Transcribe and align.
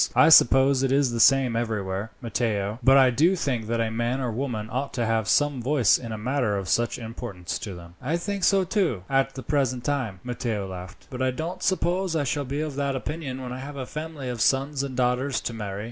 I 0.15 0.29
suppose 0.29 0.81
it 0.81 0.91
is 0.91 1.11
the 1.11 1.19
same 1.19 1.55
everywhere, 1.55 2.09
Matteo, 2.23 2.79
but 2.83 2.97
I 2.97 3.11
do 3.11 3.35
think 3.35 3.67
that 3.67 3.79
a 3.79 3.91
man 3.91 4.19
or 4.19 4.31
woman 4.31 4.67
ought 4.71 4.93
to 4.95 5.05
have 5.05 5.27
some 5.27 5.61
voice 5.61 5.99
in 5.99 6.11
a 6.11 6.17
matter 6.17 6.57
of 6.57 6.67
such 6.67 6.97
importance 6.97 7.59
to 7.59 7.75
them." 7.75 7.93
"I 8.01 8.17
think 8.17 8.43
so, 8.43 8.63
too, 8.63 9.03
at 9.11 9.35
the 9.35 9.43
present 9.43 9.83
time," 9.83 10.19
Matteo 10.23 10.67
laughed; 10.67 11.05
"but 11.11 11.21
I 11.21 11.29
don't 11.29 11.61
suppose 11.61 12.13
that 12.13 12.21
I 12.21 12.23
shall 12.23 12.45
be 12.45 12.61
of 12.61 12.75
that 12.77 12.95
opinion 12.95 13.43
when 13.43 13.53
I 13.53 13.59
have 13.59 13.75
a 13.77 13.85
family 13.85 14.27
of 14.27 14.41
sons 14.41 14.81
and 14.81 14.97
daughters 14.97 15.39
to 15.41 15.53
marry. 15.53 15.79